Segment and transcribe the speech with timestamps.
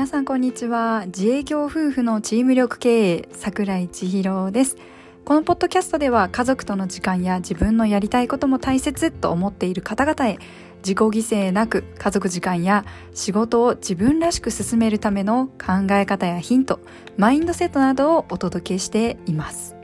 [0.00, 1.02] 皆さんこんにちは。
[1.08, 4.78] 自営業夫婦のチーム力経営桜井千尋です。
[5.26, 10.38] このポッドキャストでは家族との時間や自分のやりたいことも大切と思っている方々へ
[10.78, 16.80] 自己犠牲なく家族時間や仕事を自分らしく進めるための考え方やヒント
[17.18, 19.76] マインドセットなどをお届けしています。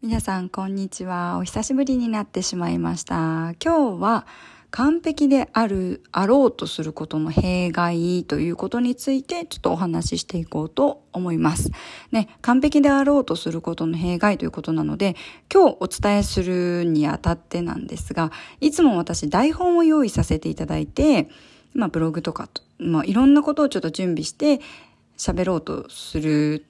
[0.00, 1.36] 皆さんこんにちは。
[1.36, 3.52] お久しぶりになってしまいました。
[3.62, 4.26] 今日は
[4.70, 11.70] 完璧である、あろうとすることの弊害ということについてちょっとお話ししていこうと思います。
[12.12, 15.16] ね、完璧であろうとすることの弊害ということなので、
[15.52, 21.28] 今日お伝えするにあたってなんですが、いつも私台本を用意させていただいて、
[21.72, 24.60] まあブログとかと、まあいろんなことをちょっと準備して
[25.16, 26.66] 喋ろうとする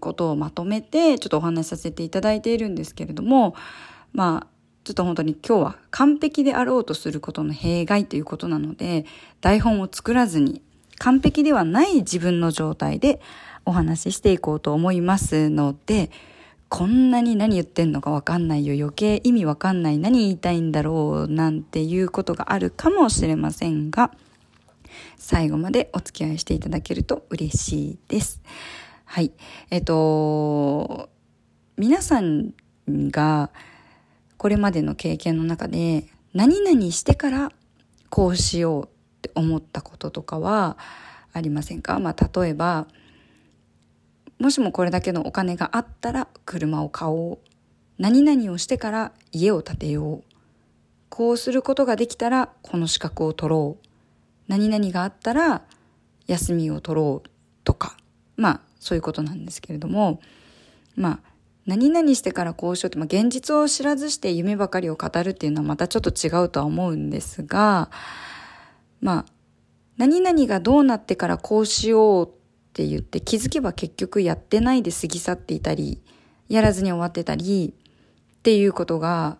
[0.00, 3.54] ことをまとめてちょっとお話しさせていただいているんですけれども、
[4.12, 4.57] まあ
[4.88, 9.04] ちょっと本当に今日は完璧であろうとすることの弊害ということなので、
[9.42, 10.62] 台本を作らずに
[10.98, 13.20] 完璧ではない自分の状態で
[13.66, 16.10] お話ししていこうと思いますので、
[16.70, 18.72] こんなに何言ってんのかわかんないよ。
[18.82, 19.98] 余計意味わかんない。
[19.98, 24.10] 何言いたいんだろうなんていうことがあるかもしれませんが、
[25.18, 28.40] 最後までお付き合いしていただけると嬉しいです。
[29.04, 29.32] はい。
[29.68, 31.10] えっと、
[31.76, 32.54] 皆さん
[32.88, 33.50] が
[34.38, 37.52] これまでの経験の中で何々してから
[38.08, 38.88] こうしようっ
[39.20, 40.78] て思ったこととかは
[41.32, 41.98] ありませんか？
[41.98, 42.86] まあ例えば
[44.38, 47.38] もしもこれだけのお金があったら車を買おう。
[47.98, 50.24] 何々をしてから家を建てよう。
[51.08, 53.86] こうすることができたらこの資格を取ろう。
[54.46, 55.62] 何々があったら
[56.28, 57.28] 休みを取ろう
[57.64, 57.96] とか。
[58.36, 60.20] まあそういうことなんですけれども。
[60.94, 61.20] まあ
[61.68, 67.90] 何々してからこうしようって、まあ、現実を知らずして夢ばかりを語るっていうのはまたちょっと違うとは思うんですが、
[69.02, 69.24] まあ、
[69.98, 72.30] 何々がどうなってからこうしようっ
[72.72, 76.00] て言って気づけば結局やってないで過ぎ去っていたり、
[76.48, 77.74] やらずに終わってたり
[78.38, 79.36] っていうことが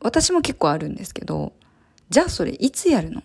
[0.00, 1.52] 私も結構あるんですけど、
[2.08, 3.22] じゃあそれいつやるの？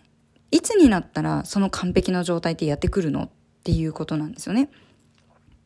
[0.52, 3.24] いつになったらその完璧な状態ってやってくるの？
[3.24, 3.30] っ
[3.64, 4.70] ていうことなんですよね。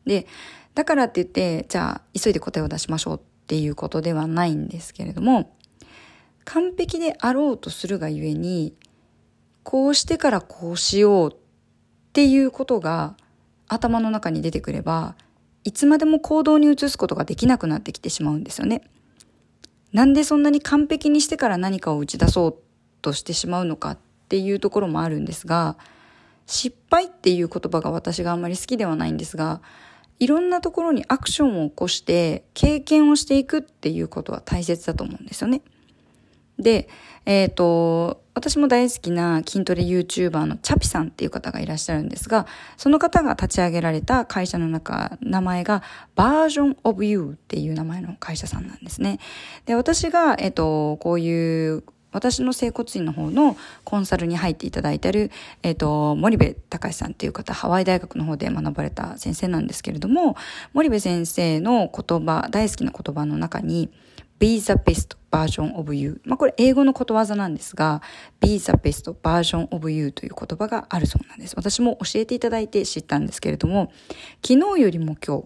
[0.04, 0.26] で、
[0.74, 5.56] だからって言って、じゃあ急いで答えを出しましょうっていうことではないんですけれども、
[6.44, 8.74] 完璧であろうとするがゆえに、
[9.62, 11.36] こうしてからこうしようっ
[12.12, 13.16] ていうことが
[13.68, 15.16] 頭の中に出てくれば、
[15.64, 18.82] いつまでも行動に移すことができなくなってきてしまうんですよね。
[19.92, 22.56] なんでそんなに完璧にしてから何かを打ち出そう
[23.02, 23.98] としてしまうのかっ
[24.28, 25.76] ていうところもあるんですが、
[26.46, 29.60] 失敗っていう言葉が私があんまり好きではないんですが、
[30.22, 35.62] いろんなところにアクションを起こして経験をしていくっていうことは大切だと思うんですよね。
[36.60, 36.88] で、
[37.26, 42.46] えっ、ー、と、私も大好きな筋トレ YouTuber のチャピさんっていう方がいらっしゃるんですが、
[42.76, 45.82] その方が立ち上げられた会社の中、名前が
[46.14, 49.18] バージョン of You っていう名前の会社さんなんですね。
[49.66, 55.30] で、私が、えっ、ー、と、こういう私の整骨院の方のコンサルに入っていただいてる、
[55.62, 60.36] えっ、ー、と、森部隆さんっていう方、ハワイ大学の方で学ばれた先生なんですけれども、
[60.72, 63.90] 森部先生の言葉、大好きな言葉の中に、
[64.42, 66.20] be the best version of you。
[66.24, 68.02] まあ、これ英語のことわざなんですが、
[68.40, 71.54] be the best version of you という言葉があるそうなんです。
[71.56, 73.92] 私も教えていただいて知ったんですけれども、
[74.44, 75.44] 昨日よりも今日、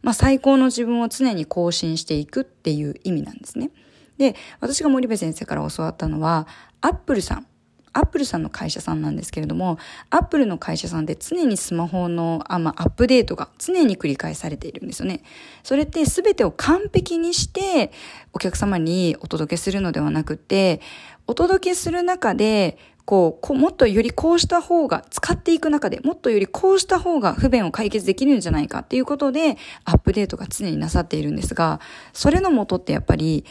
[0.00, 3.70] まあ、最高の自分を常に更新していくっていう意味なんですね。
[4.18, 6.46] で、私が森部先生から教わったのは、
[6.80, 7.46] アップルさん。
[7.94, 9.78] アップルさんの会社さんなんですけれども、
[10.10, 15.22] アップルの会社さんで常にスマホのあ、まあ、アップデートが常に繰り返されているんですよね。
[15.64, 17.90] それって全てを完璧にして
[18.32, 20.80] お客様にお届けするのではなくて、
[21.26, 31.80] お届けする中で、こうもっとよりこうした方が、使っていく中でもっとよりこうした方が不便を解決できるんじゃないかっていうことで、アップデートが常になさっているんですが、
[32.12, 33.46] それのもとってやっぱり、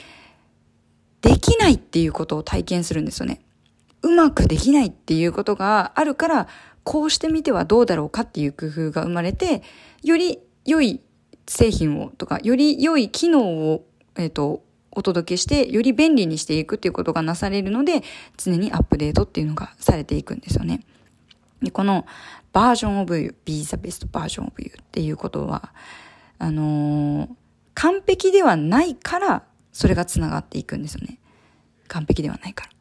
[1.27, 3.41] できないっていうことを体験するんですよね。
[4.01, 6.47] うまくできないっていうことがあるから、
[6.85, 9.61] こうしてみてはどうだろうかっていう工夫が生まれて、
[10.03, 11.01] より良い
[11.45, 13.85] 製品をとか、より良い機能を、
[14.15, 18.03] えっ、ー、と、お届けして、より便利にしていくっていうことがなされるので、
[18.37, 20.79] 常にアップデートっていうのがされていくんですよね。
[21.61, 22.05] で、この
[22.53, 25.73] バージョンオブ you, be the best version of you っていうことは、
[26.39, 27.29] あのー、
[27.73, 29.43] 完璧ではないから
[29.77, 31.19] それがつながっていくんですよね。
[31.87, 32.71] 完璧ではないから。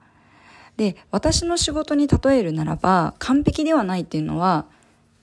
[0.79, 4.65] で、私の仕事に例えるならば、完璧ではないっていうのは、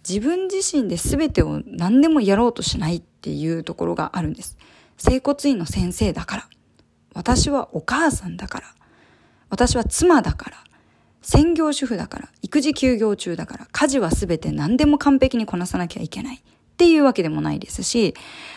[0.07, 4.55] 自分自身で全てを何でもやろうとしないっていうところがあるんです。
[4.99, 6.49] 整骨院の先生だから。
[7.15, 8.67] 私はお母さんだから。
[9.49, 10.57] 私は妻だから。
[11.23, 16.43] 専業主婦だから、育児休業中だから、家事は全て何でも完璧にこなさなきゃいけない。
[16.83, 18.13] っていうわけでもないですし、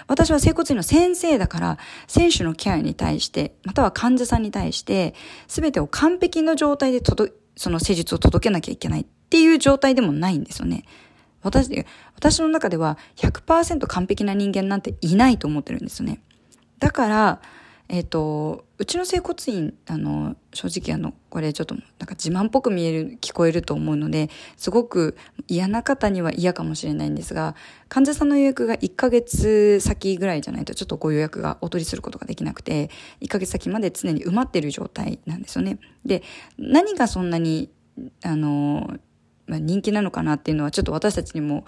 [0.09, 1.79] 私は整骨院の先生だから、
[2.09, 5.15] 選手のケアに対して、または患者さんに対して、
[5.47, 10.87] 全てを完璧の状態で届、その施術を届けなきゃいけないっていう状態でもないんですよね。
[11.43, 11.87] 私、
[12.17, 16.21] 私の中では100%完璧な人間なんていないと思ってるんですよね。
[16.81, 17.41] だから、
[17.89, 25.17] えっ、ー、と、うちの整骨院、あの、正直あの、これちょっとなんか自慢っぽく見える、聞こえると思うので、すごく
[25.49, 27.55] 嫌な方には嫌かもしれないんですが、
[27.89, 32.91] 患者さんの予約が1ヶ月先ぐらいじゃないとちょっとご予約がお取りすることができなくて、
[33.23, 35.79] 1ヶ月先まで常に埋まってる状態なんですよね。
[36.05, 36.23] で、
[36.59, 37.71] 何がそんなに、
[38.23, 38.99] あの、
[39.47, 41.65] まあ、人気なのかなっていうのはちょっと私たちにも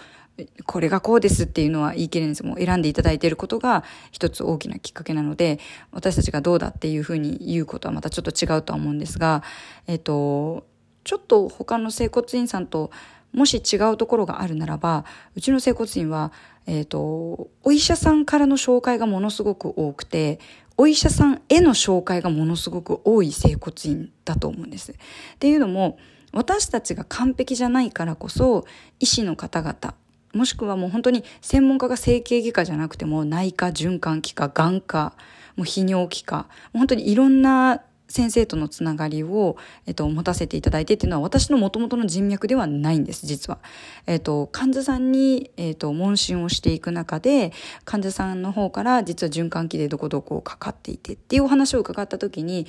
[0.66, 5.58] これがこうですっていうのは言い切れないんですもう選んでいただいていることが一つ大きなきっかけなので
[5.90, 9.42] 私たちがどうだっていうふうに言うことはまたちょっと違うとは思うんですが、
[9.86, 10.66] えっと、
[11.04, 12.90] ちょっと他の整骨院さんと
[13.32, 15.04] もし違うところがあるならば
[15.34, 16.32] うちの整骨院は、
[16.66, 20.38] えっと、お医者さんからの紹介がものすごく多くて
[20.76, 24.92] お医者さんへの紹介がものすごく多い整骨院だと思うんです。
[24.92, 24.94] っ
[25.40, 25.98] ていうのも
[26.32, 28.64] 私たちが完璧じゃないからこそ
[29.00, 29.94] 医師の方々
[30.34, 35.14] もしくはもう本当に専門家が整形外科じゃなくても内科循環器科眼科
[35.56, 43.58] もう泌尿器科本当にいろんな先生とのつながりを、えっと、持たせていただいてっていうのは私の元々の人脈ではないんです、実は。
[44.06, 47.52] えっと、患者さんに、えっと、問診をしていく中で、
[47.84, 52.66] 患者さんの方から実は循環器でどこどこかかっていてっていうお話を伺った時に、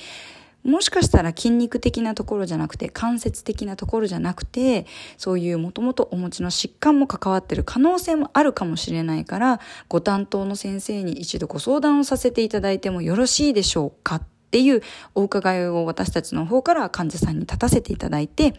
[0.63, 4.85] もしかしたら筋肉的なところじゃなくて関節的なところじゃなくて
[5.17, 14.21] そういうもともとお持ちの疾患も関わってる可能性もあるかもしれないからご担当の先生に一度ご相談をさせていただいてもよろしいでしょうかっ
[14.51, 14.81] ていう
[15.15, 18.55] お伺いを私たちの方から患者さんに立たせていただいて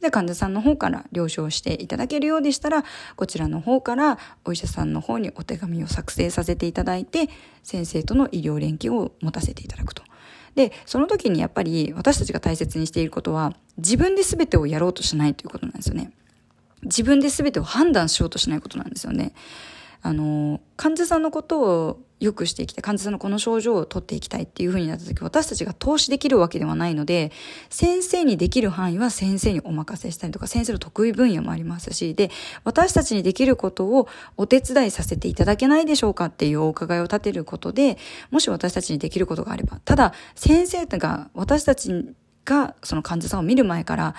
[0.00, 2.84] で患者さんの方から了承していただけるようでしたら
[3.16, 7.28] こちらの方からお医者さんの方にお手紙を作成させていただいて
[7.62, 10.02] 先生との医療連携を持たせていただくと。
[10.54, 16.12] で、その時にやっぱり私たちが大切にしていることは、自分で全てをやろうとしないということなんですよね。
[16.82, 19.32] 自分で全てを判断しようとしないことなんですよね。
[20.02, 22.82] あの、患者さんのことを良くしていきたい。
[22.82, 27.32] 患者さんのこの症状を取っていきたいっていう風になった時、私たちが投資できるわけではないので、
[27.70, 32.30] 先生にできる範囲は先生にお任せしたりとか、先生の得意分野もありますし、で、
[32.64, 37.98] 私たちにできることをお手伝いさせていただけないでしょうかっていうお伺いを立てることで、
[38.30, 44.14] もし私たちにできることがあれば、ただ、先生が私たちがその患者さんを見る前から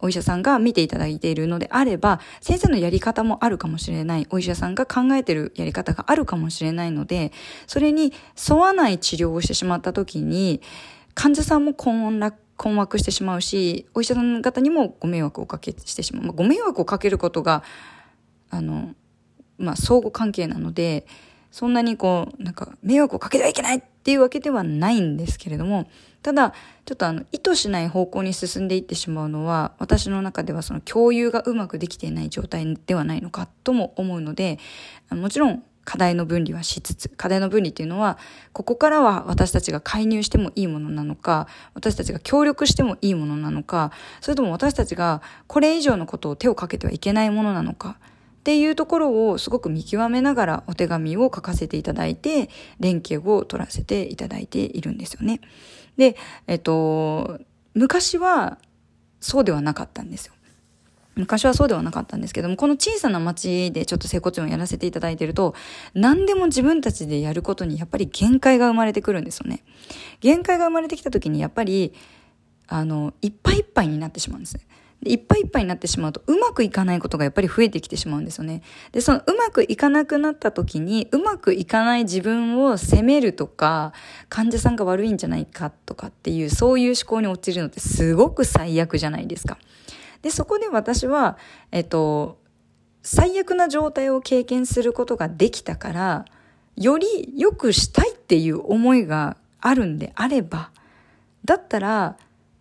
[0.00, 4.26] お医者さんが見ていただいているのであれば、先生のやり方もあるかもしれない。
[4.30, 7.32] お医者さんが考えてるやり方があるかもしれないので、
[7.66, 8.12] それに
[8.48, 10.60] 沿わない治療をしてしまった時に、
[11.14, 16.22] 患者さんも困惑困惑してしまうし、お医者さん方にもご迷惑をかけしてしまう。
[16.24, 17.62] まあ、ご迷惑をかけることが、
[18.50, 18.94] あの、
[19.58, 21.06] まあ、相互関係なので、
[21.50, 25.88] そんなにこう、なんか、迷惑をかけてはいけないっていうわけではないんですけれども、
[26.22, 26.52] ただ、
[26.84, 34.58] ちょっとあの、意図しない方向に進んでいってしまうのは、私の中ではその共有がうまくできていない状態ではないのかとも思うので、
[35.10, 38.18] もちろん、課題の分離はしつつ、課題の分離っていうのは、
[38.52, 43.90] ここからは私たちが介入してもいいものなのか、私たちが協力してもいいものなのか、
[44.20, 47.96] それとも私たちがこれ以上のことを手をかけてはいけないものなのか、
[48.38, 52.48] っていうところをすごく見極めながらお手紙を書かせていただいて、
[52.80, 55.40] 連携を取らせていただいているんですよね。
[55.96, 56.16] で、
[56.46, 57.40] えっと、
[57.74, 58.58] 昔は
[59.20, 60.34] そうではなかったんですよ。
[61.16, 65.54] 昔はそうではなかったんですけども、この小さな町でちょっと整骨院をやらせていただいてると、
[65.92, 69.64] 何でも自分たちでやることにやっぱり限界が生まれてくるんですよね。
[70.20, 71.92] 限界が生まれてきた時にやっぱり、
[72.68, 74.58] あの、いっぱいいっぱいになってしまうんです。
[75.04, 78.62] いっぱいいっぱいになってしまうとうまくいかないことがやっぱり増えてきてしまうんですよね。
[78.90, 83.92] で、そのうまくいかなくなった時にうまくいかない自分を責めるとか
[84.28, 89.58] 患者さんが悪いんじゃないかとかっていうそういう思考に陥るのってすごく最悪じゃないですか。
[90.22, 91.38] で、そこで私は、
[91.70, 92.38] えっと、
[93.02, 96.24] 最悪な状態を経験することができたから
[96.76, 100.70] より良くしたいっていう思いがあるんであれば
[101.44, 102.16] だったら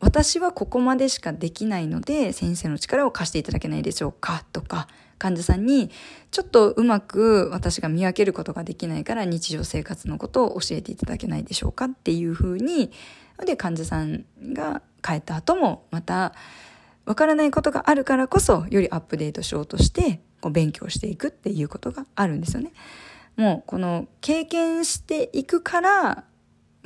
[0.07, 4.87] 私はここまでしかできないので先生の力を貸していただけないでしょうかとか
[5.17, 5.91] 患者さんに
[6.31, 12.89] ちょっとうまく私が見分けることができないから日常生活のことを教えていただけないでしょうかっていうふうに
[13.45, 14.23] で患者さん
[14.53, 16.33] が帰った後もまた
[17.03, 22.71] わからないことがあるからこそよりアップデートしようとしてこう勉強していくっていうことがあるんですよね。
[23.35, 26.23] もうこの経験していくから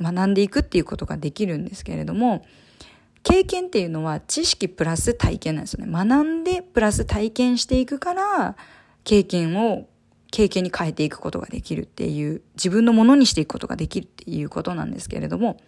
[0.00, 2.44] 学んでいくっていうことができるんですけれども
[3.22, 5.92] 経験っていうのは知識プラス体験なんですよね。
[5.92, 8.56] 学んでプラス体験していくから、
[9.04, 9.88] 経験を
[10.30, 15.60] 経験に変えていくことができるっていう、自分のものにしていくことができるっていうことなんですけれども、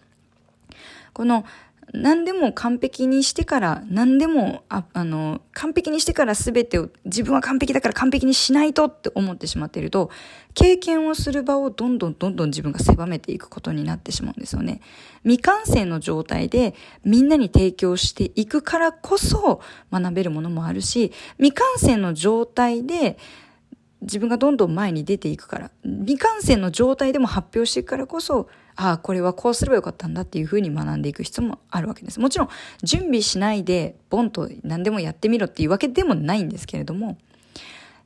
[1.12, 1.44] この
[1.93, 10.11] 何でも完璧にしてから、何でも、ああの、完璧にしてから全てを、自分は完璧だから完璧にしないとって思ってしまっていると、
[10.55, 14.81] 経験をする場をどんどんどんどん自分が狭めていくことになってしまうんですよね。
[15.23, 16.75] 未完成の状態で
[17.05, 19.61] みんなに提供していくからこそ
[19.93, 23.19] 学べるものもあるし、未完成の状態で
[24.03, 32.19] 自分がどんどん前に出ていくから、未完成の状態でも発表していくからこそ、ああ、これはこうすればよかったんだっていうふうに学んでいく必要もあるわけです。
[32.19, 32.49] もちろん、
[32.83, 37.19] 準備しないで、ボンと何でもやってみろっていうわけでもないんですけれども、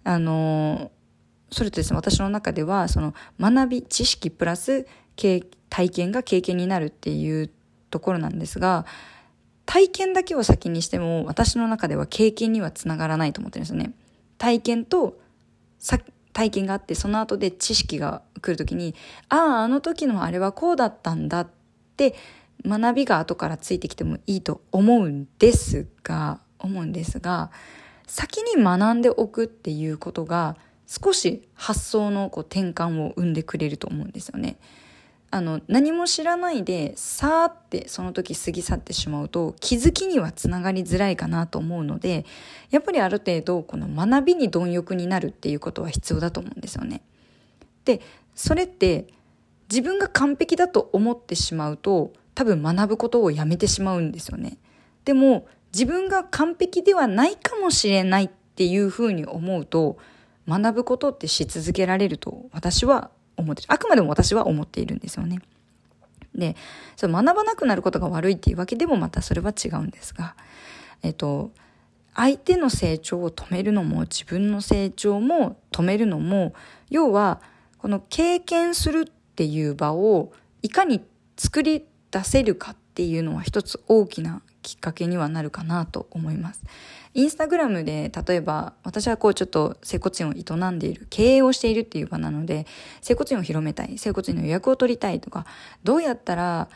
[0.05, 0.91] あの、
[1.51, 7.51] それとですね、私の中では、その、学び、知識プラス、体験が経験になるっていう
[7.91, 8.85] ところなんですが、
[9.65, 13.93] 体験だけを先にしても、私の中では経験にはつながらないと思ってるんですよね。
[14.37, 15.19] 体験と、
[16.33, 18.95] 体験があってその後で知識が来る時に
[19.29, 21.49] あああの時のあれはこうだったんだっ
[21.97, 22.15] て
[22.65, 27.51] 学びが後からついてきてもいいと思うんですが思うんですが
[28.07, 30.57] 先に学んでおくっていうことが
[30.87, 34.59] 少し発想のこう転換を生んでくれると思うんですよね。
[35.31, 42.25] あの何も知らないでさーってその時過ぎ去ってしまうと気づきにはつながりづらいかなと思うので
[42.71, 47.03] やっぱりある程度この学びに貪欲になるっていうことは必要だと思うんですよね。
[47.85, 48.01] で
[48.35, 49.07] それって
[49.71, 54.57] 自分が完璧だと思ってしまうと多分学ぶことをやめてしまうんですよね。
[55.05, 59.99] でも自分が完璧ではないかもしれないっていうふうに思うと
[60.49, 65.41] 学ぶことってし続けられると私は思ってあくまでも私は思っているんですよね。
[66.35, 66.57] で、
[66.97, 70.37] そ学ばなくなることが悪いっていうわけでもまたそれは違うんですが、
[71.03, 71.51] えっと、
[72.15, 76.53] 相手の成長を止めるのも自分の成長も止めるのも
[76.91, 77.41] 要は
[77.79, 81.05] この経験するっていう場をいかに
[81.37, 86.63] 作り出せるかっていうのは一つ大きなきっかけにはなるかなと思います。
[87.15, 92.67] インスタグラムで例えば私はこうちょっと整骨院を営んでいる経営をしているっていう場なので
[93.01, 95.47] 整骨院を広めたい整骨院の予約を取りたいとか
[95.85, 96.69] どうやったら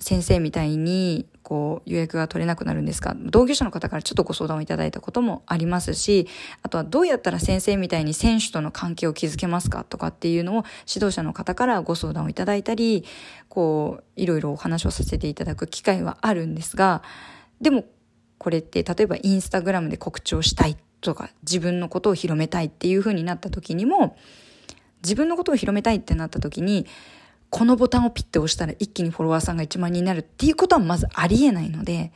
[0.00, 3.14] 先生みたいにこう予約が取れなくなるんですか？
[3.16, 6.26] 同業者の方からちょっとご相談をいただいたこともありますし
[6.62, 13.04] あとはどうやったら先生みたいに選手との関係を築けますかとかっていうのを指導者の方からご相談をいただいたり
[13.48, 17.02] こういろいろお話をさせていただく機会はあるんですが
[17.60, 17.84] でも
[18.38, 24.16] これって例えばインスタグラムで告知をしたいとか自分のことを広めたいっていう風になった時にも
[25.02, 26.86] 自分のことを広めたいってなった時に
[27.50, 32.12] このボタンをピッて押したら一気にフォロワーさんが1万人になるっていうことはまずありえないので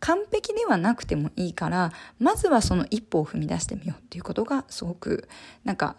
[0.00, 5.28] 完璧ではなくてもいいからまずはその一歩を踏み出してみようっていうことがすごく
[5.64, 5.96] なんか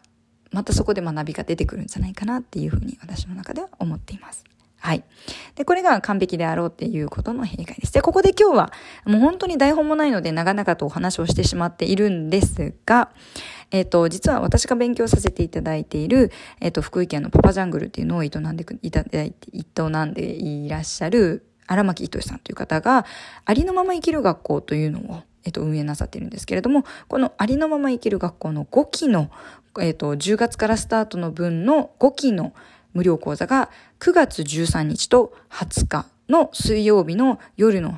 [0.51, 4.43] またそこで学びが出てくるんじゃないかなっていうふうに私の中では思っています。
[4.79, 5.03] はい。
[5.55, 7.93] で、これが完璧であろうっていうことの弊害です。
[7.93, 8.71] で、ここで今日は、
[9.05, 13.09] もう本当に台本もないので、長々とお話をしてしまっているんですが、
[13.71, 16.31] えっ、ー、と、実は私が勉強させていただいている、
[16.61, 23.05] えっ、ー、と、福井県のパパジャングルっていうのを営んでいただいて、営んでいらっしゃる荒牧糸さんという方が、
[23.45, 29.29] ありのまま生きる学校というのを、えっ、ー、と、運営なさっているんですけれども、このありのまま生きる学校の5期の、
[29.79, 32.53] えっ、と、10月からスタートの分の5期の
[32.93, 33.69] 無料講座が
[33.99, 37.97] 9月13日と20日の水曜日の夜の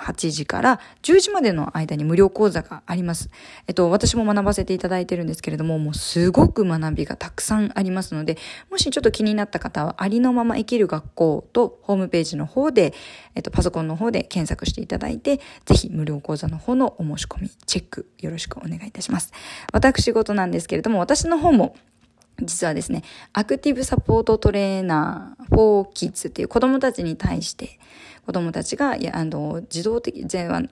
[0.00, 3.30] 8時から10時までの間に無料講座があります。
[3.66, 8.38] えっと、私も学ばせていただいてるんですけれども、もうすごく学びがたくさんありますので、
[8.70, 12.94] もしちょっと気になった方は、ありのまま生きる学校とホームページの方で、
[13.34, 19.32] えっと、パソコンの方で検索していただいて、ぜひ無料講座の方のお申し込み、チェックよろしくお願いいたします。
[19.72, 21.76] 私事なんですけれども、私の方も
[22.42, 27.78] 実はですね、アクティブサポートトレーナー 4kids っていう子供たちに対して、
[28.26, 30.26] 子供たちが、や、あの、自動的、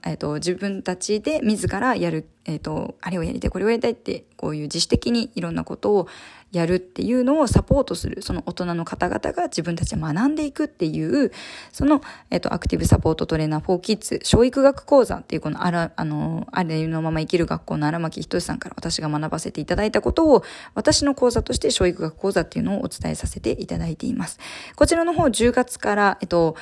[0.05, 6.07] えっと、自分たちで自らやる、えっと、あれをやりたい、これをやりたいって、こういう自主的にいろんなことを
[6.51, 11.31] やるっていうのをサポートする、その大人の方々が自分たちで学んでいくっていう、
[11.71, 12.01] その、
[12.31, 24.39] えっと、アクティブサポートトレーナー4キッズ、教育学講座っていうこのあら、あの、あれのまま生きる学校の荒牧仁さんから私が学ばせていただいたことを、私の講座として教育学講座っていうのをお伝えさせていただいています。
[24.75, 26.55] こちらの方10月から、えっと、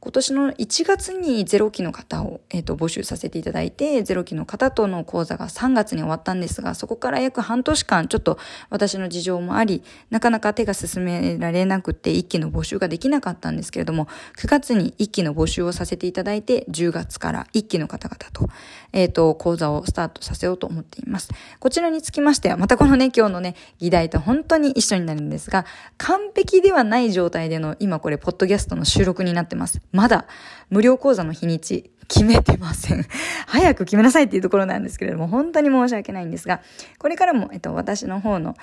[0.00, 8.38] 今年の1月にゼロ期の方を、え、ー、と、募集させていただいて、ゼロ期の方との講座が3月に終わったんですが、そこから約半年間、ちょっと
[8.70, 18.48] 私の事情もあり、なかなか手が進められなくて、1期の募集ができなかったんですけれども、9月に1期の募集をさせていただいて、10月から1期の方々と、
[18.92, 21.28] えっ、ー、と、講座をスタートさせようと思っています。
[21.58, 29.80] こちらにつきましては、またこのね、今日のね、議題と本当に一緒になるんですが、完璧ではない状態での、今これ、ポッドキャストの収録になってます。
[29.92, 30.26] まだ、
[30.70, 33.04] 無料講座の日にち、決めてません。
[33.46, 36.62] 早く決めなさいっていうところなんですけれども、本当に申し訳ないんですが、
[36.98, 38.56] これからも、えっと、私の方の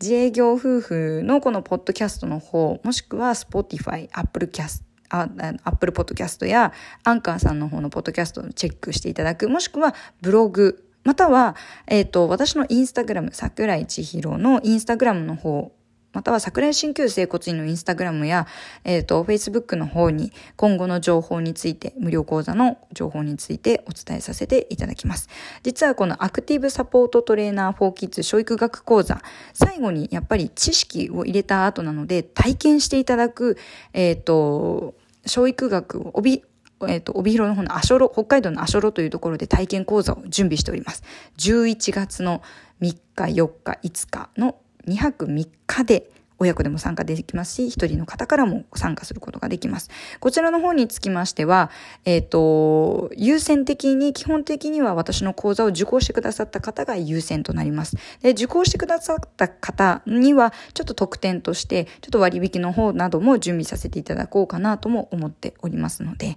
[0.00, 6.72] 自営業夫婦のこのポッドキャストの方、もしくは Spotify、Apple Cast、アップルポッドキャストや
[7.04, 11.56] アンカーさんの方のポッドキャストをチェックしていただく、もしくはブログ、または、
[11.86, 15.72] えっ、ー、と、私のインスタグラム、桜井千尋のインスタグラムの方
[16.12, 18.46] または桜井鍼灸整骨院のインスタグラムや、
[18.84, 25.28] えっ、ー、と、Facebook の方に今後の情報について、無料講座の情報についてお伝えさせていただきます。
[25.62, 29.20] 実はこのアクティブサポートトレーナー4キッズ教育学講座、
[29.52, 33.58] 最後にやっぱり知識を入れた後なので、体験していただく、
[33.92, 34.94] えっ、ー、と、
[35.26, 36.42] 教育学を帯、
[36.88, 41.02] えっ、ー、と、帯広の方のアショロ、北海道のアショロというところで体験講座を準備しております。
[41.36, 42.42] 11月の
[42.80, 44.56] 3日、4日、5日の
[44.88, 49.90] 2泊3日で親子でも参加できますし、一人の方からも参加することができます。
[50.20, 51.70] こちらの方につきましては、
[52.04, 57.96] えっ、ー、と、優先的に、基本的には私の講座を受講してくださった方が優先となります。
[58.22, 66.36] で、受講してくださった方には、ちょっと特典として、ちょっと割引の方なども準備させていただこうかなとも思っておりますので、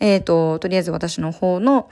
[0.00, 1.88] えっ、ー、と、とりあえず私の方の、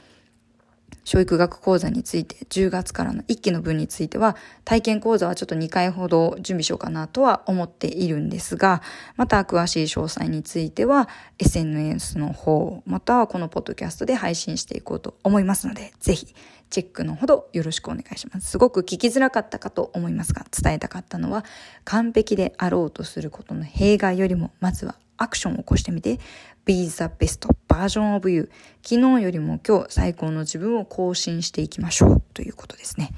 [1.04, 8.82] 教育学講座について、10月からの1期の分については、体験講座はちょっと2回ほど準備しようかなとは思っているんですが、
[9.16, 11.08] また詳しい詳細については、
[11.38, 16.34] SNS の方、またはこのポッドキャストで配信していこうと思いますので、ぜひ、
[16.70, 18.50] チェックのほどよろしくお願いします。
[18.50, 21.44] すごく聞きづらかったかと思いますが、伝えたかったのは、
[21.84, 26.18] 完璧であろうとすることの弊害よりも、まずはアクションを起こしてみて、
[26.64, 28.50] be the best version of you
[28.82, 33.10] 昨日よりも今日最高の自分を更新していきましょうということですね。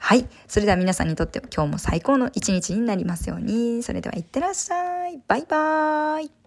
[0.00, 0.26] はい。
[0.48, 3.82] それでは皆さんにとって今日も最高の一日になりますように。
[3.82, 5.18] それではいってらっしゃい。
[5.26, 6.43] バイバーイ。